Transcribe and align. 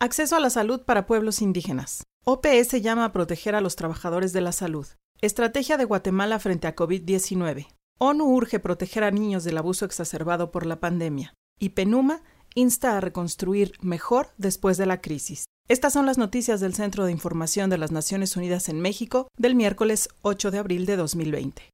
Acceso 0.00 0.36
a 0.36 0.40
la 0.40 0.48
salud 0.48 0.82
para 0.82 1.06
pueblos 1.06 1.42
indígenas. 1.42 2.04
OPS 2.24 2.80
llama 2.80 3.06
a 3.06 3.12
proteger 3.12 3.56
a 3.56 3.60
los 3.60 3.74
trabajadores 3.74 4.32
de 4.32 4.40
la 4.40 4.52
salud. 4.52 4.86
Estrategia 5.20 5.76
de 5.76 5.86
Guatemala 5.86 6.38
frente 6.38 6.68
a 6.68 6.76
COVID-19. 6.76 7.66
ONU 7.98 8.24
urge 8.24 8.60
proteger 8.60 9.02
a 9.02 9.10
niños 9.10 9.42
del 9.42 9.58
abuso 9.58 9.84
exacerbado 9.84 10.52
por 10.52 10.66
la 10.66 10.78
pandemia. 10.78 11.34
Y 11.58 11.70
PENUMA 11.70 12.22
insta 12.54 12.96
a 12.96 13.00
reconstruir 13.00 13.72
mejor 13.80 14.28
después 14.36 14.76
de 14.76 14.86
la 14.86 15.00
crisis. 15.00 15.46
Estas 15.66 15.94
son 15.94 16.06
las 16.06 16.16
noticias 16.16 16.60
del 16.60 16.74
Centro 16.74 17.04
de 17.04 17.10
Información 17.10 17.68
de 17.68 17.78
las 17.78 17.90
Naciones 17.90 18.36
Unidas 18.36 18.68
en 18.68 18.80
México 18.80 19.26
del 19.36 19.56
miércoles 19.56 20.10
8 20.22 20.52
de 20.52 20.58
abril 20.58 20.86
de 20.86 20.94
2020. 20.94 21.72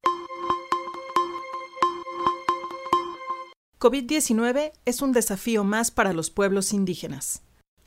COVID-19 3.77 4.71
es 4.85 5.03
un 5.03 5.11
desafío 5.11 5.63
más 5.63 5.91
para 5.91 6.11
los 6.11 6.31
pueblos 6.31 6.73
indígenas. 6.73 7.43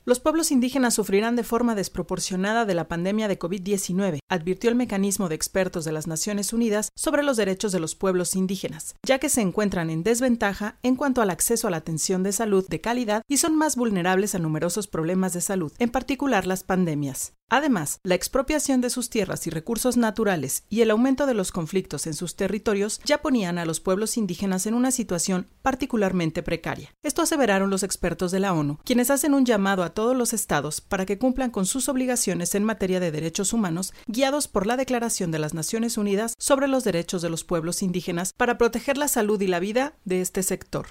Los 0.09 0.19
pueblos 0.19 0.49
indígenas 0.49 0.95
sufrirán 0.95 1.35
de 1.35 1.43
forma 1.43 1.75
desproporcionada 1.75 2.65
de 2.65 2.73
la 2.73 2.87
pandemia 2.87 3.27
de 3.27 3.37
COVID-19, 3.37 4.17
advirtió 4.27 4.71
el 4.71 4.75
mecanismo 4.75 5.29
de 5.29 5.35
expertos 5.35 5.85
de 5.85 5.91
las 5.91 6.07
Naciones 6.07 6.51
Unidas 6.51 6.89
sobre 6.95 7.21
los 7.21 7.37
derechos 7.37 7.71
de 7.71 7.79
los 7.79 7.93
pueblos 7.93 8.35
indígenas, 8.35 8.95
ya 9.05 9.19
que 9.19 9.29
se 9.29 9.41
encuentran 9.41 9.91
en 9.91 10.01
desventaja 10.01 10.79
en 10.81 10.95
cuanto 10.95 11.21
al 11.21 11.29
acceso 11.29 11.67
a 11.67 11.69
la 11.69 11.77
atención 11.77 12.23
de 12.23 12.31
salud 12.31 12.67
de 12.67 12.81
calidad 12.81 13.21
y 13.27 13.37
son 13.37 13.55
más 13.55 13.75
vulnerables 13.75 14.33
a 14.33 14.39
numerosos 14.39 14.87
problemas 14.87 15.33
de 15.33 15.41
salud, 15.41 15.71
en 15.77 15.91
particular 15.91 16.47
las 16.47 16.63
pandemias. 16.63 17.33
Además, 17.49 17.99
la 18.03 18.13
expropiación 18.13 18.79
de 18.79 18.91
sus 18.91 19.09
tierras 19.09 19.47
y 19.47 19.49
recursos 19.49 19.97
naturales 19.97 20.65
y 20.69 20.81
el 20.81 20.91
aumento 20.91 21.25
de 21.25 21.33
los 21.33 21.51
conflictos 21.51 22.05
en 22.05 22.13
sus 22.13 22.35
territorios 22.35 23.01
ya 23.03 23.23
ponían 23.23 23.57
a 23.57 23.65
los 23.65 23.79
pueblos 23.79 24.17
indígenas 24.17 24.67
en 24.67 24.75
una 24.75 24.91
situación 24.91 25.47
particularmente 25.63 26.43
precaria. 26.43 26.93
Esto 27.03 27.23
aseveraron 27.23 27.71
los 27.71 27.81
expertos 27.81 28.31
de 28.31 28.39
la 28.39 28.53
ONU, 28.53 28.77
quienes 28.85 29.09
hacen 29.09 29.33
un 29.33 29.45
llamado 29.45 29.83
a 29.83 29.95
todos 29.99 30.15
los 30.15 30.31
estados 30.31 30.79
para 30.79 31.05
que 31.05 31.17
cumplan 31.17 31.51
con 31.51 31.65
sus 31.65 31.89
obligaciones 31.89 32.55
en 32.55 32.63
materia 32.63 33.01
de 33.01 33.11
derechos 33.11 33.51
humanos, 33.51 33.93
guiados 34.07 34.47
por 34.47 34.65
la 34.65 34.77
Declaración 34.77 35.29
de 35.29 35.39
las 35.39 35.53
Naciones 35.53 35.97
Unidas 35.97 36.35
sobre 36.39 36.69
los 36.69 36.85
Derechos 36.85 37.21
de 37.21 37.29
los 37.29 37.43
Pueblos 37.43 37.83
Indígenas 37.83 38.31
para 38.31 38.57
proteger 38.57 38.97
la 38.97 39.09
salud 39.09 39.41
y 39.41 39.47
la 39.47 39.59
vida 39.59 39.95
de 40.05 40.21
este 40.21 40.41
sector. 40.41 40.87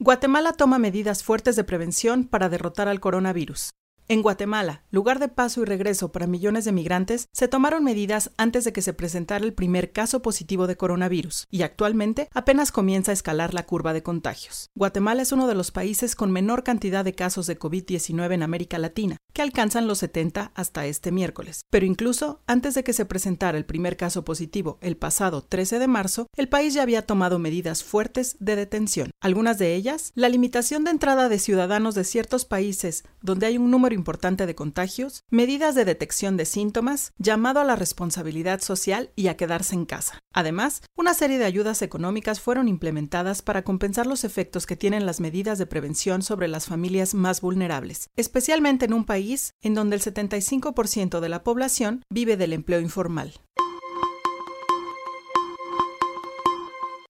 Guatemala 0.00 0.52
toma 0.52 0.80
medidas 0.80 1.22
fuertes 1.22 1.54
de 1.54 1.62
prevención 1.62 2.24
para 2.24 2.48
derrotar 2.48 2.88
al 2.88 2.98
coronavirus. 2.98 3.70
En 4.06 4.20
Guatemala, 4.20 4.82
lugar 4.90 5.18
de 5.18 5.28
paso 5.28 5.62
y 5.62 5.64
regreso 5.64 6.12
para 6.12 6.26
millones 6.26 6.66
de 6.66 6.72
migrantes, 6.72 7.30
se 7.32 7.48
tomaron 7.48 7.84
medidas 7.84 8.32
antes 8.36 8.64
de 8.64 8.72
que 8.74 8.82
se 8.82 8.92
presentara 8.92 9.42
el 9.42 9.54
primer 9.54 9.92
caso 9.92 10.20
positivo 10.20 10.66
de 10.66 10.76
coronavirus, 10.76 11.46
y 11.50 11.62
actualmente 11.62 12.28
apenas 12.34 12.70
comienza 12.70 13.12
a 13.12 13.14
escalar 13.14 13.54
la 13.54 13.64
curva 13.64 13.94
de 13.94 14.02
contagios. 14.02 14.68
Guatemala 14.74 15.22
es 15.22 15.32
uno 15.32 15.46
de 15.46 15.54
los 15.54 15.70
países 15.70 16.16
con 16.16 16.30
menor 16.32 16.64
cantidad 16.64 17.02
de 17.02 17.14
casos 17.14 17.46
de 17.46 17.58
COVID-19 17.58 18.34
en 18.34 18.42
América 18.42 18.76
Latina, 18.76 19.16
que 19.34 19.42
alcanzan 19.42 19.88
los 19.88 19.98
70 19.98 20.52
hasta 20.54 20.86
este 20.86 21.10
miércoles. 21.10 21.66
Pero 21.68 21.84
incluso 21.84 22.40
antes 22.46 22.74
de 22.74 22.84
que 22.84 22.92
se 22.92 23.04
presentara 23.04 23.58
el 23.58 23.66
primer 23.66 23.96
caso 23.96 24.24
positivo 24.24 24.78
el 24.80 24.96
pasado 24.96 25.42
13 25.42 25.80
de 25.80 25.88
marzo, 25.88 26.28
el 26.36 26.48
país 26.48 26.72
ya 26.72 26.82
había 26.82 27.02
tomado 27.02 27.38
medidas 27.40 27.82
fuertes 27.82 28.36
de 28.38 28.54
detención. 28.54 29.10
Algunas 29.20 29.58
de 29.58 29.74
ellas, 29.74 30.12
la 30.14 30.28
limitación 30.28 30.84
de 30.84 30.92
entrada 30.92 31.28
de 31.28 31.40
ciudadanos 31.40 31.96
de 31.96 32.04
ciertos 32.04 32.44
países 32.44 33.02
donde 33.20 33.46
hay 33.46 33.58
un 33.58 33.70
número 33.70 33.94
importante 33.94 34.46
de 34.46 34.54
contagios, 34.54 35.24
medidas 35.30 35.74
de 35.74 35.84
detección 35.84 36.36
de 36.36 36.44
síntomas, 36.44 37.12
llamado 37.18 37.60
a 37.60 37.64
la 37.64 37.74
responsabilidad 37.74 38.60
social 38.60 39.10
y 39.16 39.26
a 39.26 39.36
quedarse 39.36 39.74
en 39.74 39.84
casa. 39.84 40.20
Además, 40.32 40.82
una 40.96 41.14
serie 41.14 41.38
de 41.38 41.44
ayudas 41.44 41.82
económicas 41.82 42.40
fueron 42.40 42.68
implementadas 42.68 43.42
para 43.42 43.64
compensar 43.64 44.06
los 44.06 44.22
efectos 44.22 44.66
que 44.66 44.76
tienen 44.76 45.06
las 45.06 45.20
medidas 45.20 45.58
de 45.58 45.66
prevención 45.66 46.22
sobre 46.22 46.46
las 46.46 46.66
familias 46.66 47.14
más 47.14 47.40
vulnerables, 47.40 48.10
especialmente 48.16 48.84
en 48.84 48.92
un 48.92 49.04
país 49.04 49.23
en 49.62 49.74
donde 49.74 49.96
el 49.96 50.02
75% 50.02 51.20
de 51.20 51.28
la 51.28 51.42
población 51.42 52.02
vive 52.10 52.36
del 52.36 52.52
empleo 52.52 52.80
informal. 52.80 53.34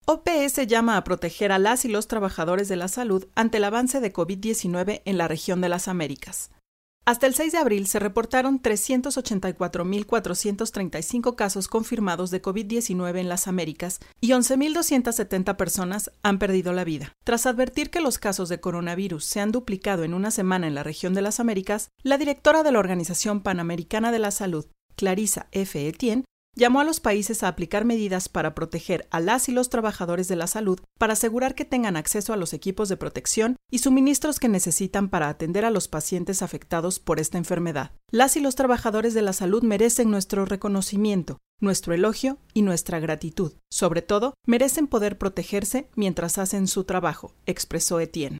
OPS 0.06 0.66
llama 0.66 0.96
a 0.96 1.04
proteger 1.04 1.50
a 1.50 1.58
las 1.58 1.84
y 1.84 1.88
los 1.88 2.08
trabajadores 2.08 2.68
de 2.68 2.76
la 2.76 2.88
salud 2.88 3.26
ante 3.34 3.56
el 3.56 3.64
avance 3.64 4.00
de 4.00 4.12
COVID-19 4.12 5.02
en 5.04 5.18
la 5.18 5.28
región 5.28 5.60
de 5.60 5.70
las 5.70 5.88
Américas. 5.88 6.50
Hasta 7.06 7.26
el 7.26 7.34
6 7.34 7.52
de 7.52 7.58
abril 7.58 7.86
se 7.86 7.98
reportaron 7.98 8.62
384.435 8.62 11.34
casos 11.34 11.68
confirmados 11.68 12.30
de 12.30 12.40
COVID-19 12.40 13.18
en 13.18 13.28
las 13.28 13.46
Américas 13.46 14.00
y 14.22 14.30
11.270 14.30 15.54
personas 15.56 16.10
han 16.22 16.38
perdido 16.38 16.72
la 16.72 16.84
vida. 16.84 17.12
Tras 17.22 17.44
advertir 17.44 17.90
que 17.90 18.00
los 18.00 18.18
casos 18.18 18.48
de 18.48 18.58
coronavirus 18.58 19.22
se 19.22 19.40
han 19.40 19.52
duplicado 19.52 20.04
en 20.04 20.14
una 20.14 20.30
semana 20.30 20.66
en 20.66 20.74
la 20.74 20.82
región 20.82 21.12
de 21.12 21.20
las 21.20 21.40
Américas, 21.40 21.90
la 22.02 22.16
directora 22.16 22.62
de 22.62 22.72
la 22.72 22.78
Organización 22.78 23.42
Panamericana 23.42 24.10
de 24.10 24.20
la 24.20 24.30
Salud, 24.30 24.64
Clarissa 24.96 25.48
F. 25.52 25.86
Etienne, 25.86 26.24
llamó 26.54 26.80
a 26.80 26.84
los 26.84 27.00
países 27.00 27.42
a 27.42 27.48
aplicar 27.48 27.84
medidas 27.84 28.28
para 28.28 28.54
proteger 28.54 29.06
a 29.10 29.20
las 29.20 29.48
y 29.48 29.52
los 29.52 29.68
trabajadores 29.68 30.28
de 30.28 30.36
la 30.36 30.46
salud, 30.46 30.80
para 30.98 31.14
asegurar 31.14 31.54
que 31.54 31.64
tengan 31.64 31.96
acceso 31.96 32.32
a 32.32 32.36
los 32.36 32.52
equipos 32.52 32.88
de 32.88 32.96
protección 32.96 33.56
y 33.70 33.78
suministros 33.78 34.38
que 34.38 34.48
necesitan 34.48 35.08
para 35.08 35.28
atender 35.28 35.64
a 35.64 35.70
los 35.70 35.88
pacientes 35.88 36.42
afectados 36.42 36.98
por 36.98 37.20
esta 37.20 37.38
enfermedad. 37.38 37.92
Las 38.10 38.36
y 38.36 38.40
los 38.40 38.54
trabajadores 38.54 39.14
de 39.14 39.22
la 39.22 39.32
salud 39.32 39.62
merecen 39.62 40.10
nuestro 40.10 40.44
reconocimiento, 40.44 41.38
nuestro 41.60 41.94
elogio 41.94 42.38
y 42.52 42.62
nuestra 42.62 43.00
gratitud. 43.00 43.54
Sobre 43.70 44.02
todo, 44.02 44.34
merecen 44.46 44.86
poder 44.86 45.18
protegerse 45.18 45.88
mientras 45.96 46.38
hacen 46.38 46.68
su 46.68 46.84
trabajo, 46.84 47.34
expresó 47.46 48.00
Etienne. 48.00 48.38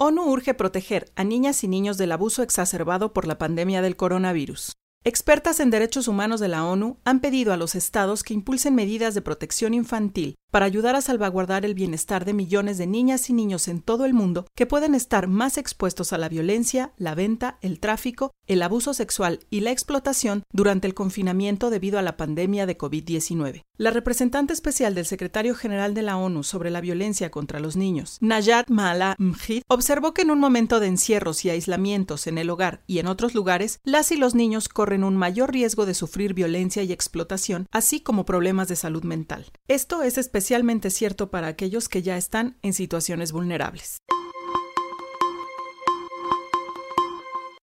ONU 0.00 0.30
urge 0.30 0.54
proteger 0.54 1.10
a 1.16 1.24
niñas 1.24 1.64
y 1.64 1.68
niños 1.68 1.98
del 1.98 2.12
abuso 2.12 2.44
exacerbado 2.44 3.12
por 3.12 3.26
la 3.26 3.36
pandemia 3.36 3.82
del 3.82 3.96
coronavirus. 3.96 4.74
Expertas 5.02 5.58
en 5.58 5.70
derechos 5.70 6.06
humanos 6.06 6.38
de 6.38 6.46
la 6.46 6.64
ONU 6.64 6.98
han 7.04 7.18
pedido 7.18 7.52
a 7.52 7.56
los 7.56 7.74
estados 7.74 8.22
que 8.22 8.32
impulsen 8.32 8.76
medidas 8.76 9.16
de 9.16 9.22
protección 9.22 9.74
infantil 9.74 10.36
para 10.52 10.66
ayudar 10.66 10.94
a 10.94 11.00
salvaguardar 11.00 11.64
el 11.64 11.74
bienestar 11.74 12.24
de 12.24 12.32
millones 12.32 12.78
de 12.78 12.86
niñas 12.86 13.28
y 13.28 13.32
niños 13.32 13.66
en 13.66 13.82
todo 13.82 14.04
el 14.04 14.14
mundo 14.14 14.46
que 14.54 14.66
pueden 14.66 14.94
estar 14.94 15.26
más 15.26 15.58
expuestos 15.58 16.12
a 16.12 16.18
la 16.18 16.28
violencia, 16.28 16.92
la 16.96 17.16
venta, 17.16 17.58
el 17.60 17.80
tráfico, 17.80 18.30
el 18.46 18.62
abuso 18.62 18.94
sexual 18.94 19.40
y 19.50 19.60
la 19.60 19.72
explotación 19.72 20.44
durante 20.52 20.86
el 20.86 20.94
confinamiento 20.94 21.70
debido 21.70 21.98
a 21.98 22.02
la 22.02 22.16
pandemia 22.16 22.66
de 22.66 22.78
COVID-19. 22.78 23.64
La 23.78 23.92
representante 23.92 24.52
especial 24.52 24.96
del 24.96 25.06
secretario 25.06 25.54
general 25.54 25.94
de 25.94 26.02
la 26.02 26.16
ONU 26.16 26.42
sobre 26.42 26.68
la 26.68 26.80
violencia 26.80 27.30
contra 27.30 27.60
los 27.60 27.76
niños, 27.76 28.18
Nayat 28.20 28.68
Maala 28.70 29.14
Mjid, 29.20 29.62
observó 29.68 30.14
que 30.14 30.22
en 30.22 30.32
un 30.32 30.40
momento 30.40 30.80
de 30.80 30.88
encierros 30.88 31.44
y 31.44 31.50
aislamientos 31.50 32.26
en 32.26 32.38
el 32.38 32.50
hogar 32.50 32.82
y 32.88 32.98
en 32.98 33.06
otros 33.06 33.36
lugares, 33.36 33.78
las 33.84 34.10
y 34.10 34.16
los 34.16 34.34
niños 34.34 34.68
corren 34.68 35.04
un 35.04 35.16
mayor 35.16 35.52
riesgo 35.52 35.86
de 35.86 35.94
sufrir 35.94 36.34
violencia 36.34 36.82
y 36.82 36.90
explotación, 36.90 37.68
así 37.70 38.00
como 38.00 38.24
problemas 38.24 38.66
de 38.66 38.74
salud 38.74 39.04
mental. 39.04 39.46
Esto 39.68 40.02
es 40.02 40.18
especialmente 40.18 40.90
cierto 40.90 41.30
para 41.30 41.46
aquellos 41.46 41.88
que 41.88 42.02
ya 42.02 42.16
están 42.16 42.58
en 42.62 42.72
situaciones 42.72 43.30
vulnerables. 43.30 43.98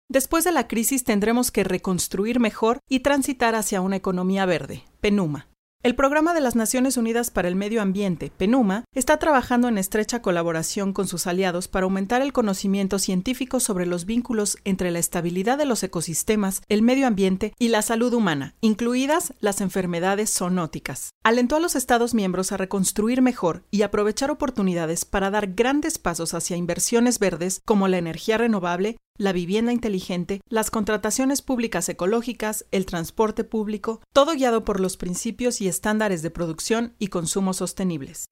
Después 0.08 0.44
de 0.44 0.52
la 0.52 0.68
crisis 0.68 1.04
tendremos 1.04 1.50
que 1.50 1.64
reconstruir 1.64 2.40
mejor 2.40 2.78
y 2.88 3.00
transitar 3.00 3.56
hacia 3.56 3.82
una 3.82 3.96
economía 3.96 4.46
verde, 4.46 4.84
PENUMA. 5.02 5.48
El 5.86 5.94
Programa 5.94 6.34
de 6.34 6.42
las 6.42 6.56
Naciones 6.56 6.98
Unidas 6.98 7.30
para 7.30 7.48
el 7.48 7.56
Medio 7.56 7.80
Ambiente, 7.80 8.32
PENUMA, 8.36 8.86
está 8.96 9.18
trabajando 9.18 9.68
en 9.68 9.78
estrecha 9.78 10.20
colaboración 10.20 10.94
con 10.94 11.08
sus 11.08 11.28
aliados 11.28 11.68
para 11.68 11.84
aumentar 11.84 12.24
el 12.24 12.34
conocimiento 12.34 12.98
científico 12.98 13.60
sobre 13.60 13.86
los 13.86 14.06
vínculos 14.06 14.58
entre 14.64 14.90
la 14.90 14.98
estabilidad 14.98 15.60
de 15.60 15.66
los 15.66 15.84
ecosistemas, 15.84 16.64
el 16.70 16.82
medio 16.82 17.06
ambiente 17.06 17.54
y 17.60 17.68
la 17.68 17.84
salud 17.84 18.12
humana, 18.14 18.56
incluidas 18.62 19.36
las 19.42 19.62
enfermedades 19.62 20.34
zoonóticas. 20.34 21.12
Alentó 21.24 21.56
a 21.56 21.60
los 21.60 21.76
Estados 21.76 22.16
miembros 22.16 22.52
a 22.52 22.58
reconstruir 22.58 23.22
mejor 23.22 23.64
y 23.70 23.84
aprovechar 23.84 24.32
oportunidades 24.32 25.06
para 25.06 25.30
dar 25.30 25.54
grandes 25.54 26.00
pasos 26.00 26.34
hacia 26.34 26.58
inversiones 26.58 27.20
verdes 27.20 27.62
como 27.64 27.88
la 27.88 28.00
energía 28.00 28.40
renovable, 28.40 28.98
la 29.18 29.32
vivienda 29.32 29.72
inteligente, 29.72 30.42
las 30.50 30.72
contrataciones 30.72 31.42
públicas 31.42 31.88
ecológicas, 31.90 32.66
el 32.72 32.86
transporte 32.86 33.44
público, 33.44 34.02
todo 34.14 34.34
guiado 34.34 34.64
por 34.64 34.80
los 34.80 34.98
principios 34.98 35.62
y 35.62 35.68
estándares 35.68 36.22
de 36.22 36.32
producción 36.32 36.94
y 37.00 37.08
consumo 37.08 37.54
sostenibles. 37.54 38.30